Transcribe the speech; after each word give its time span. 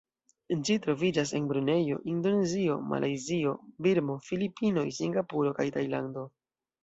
Ĝi 0.67 0.75
troviĝas 0.83 1.33
en 1.39 1.43
Brunejo, 1.49 1.97
Indonezio, 2.13 2.77
Malajzio, 2.93 3.53
Birmo, 3.87 4.17
Filipinoj, 4.29 4.87
Singapuro 5.01 5.55
kaj 5.61 5.67
Tajlando. 5.77 6.25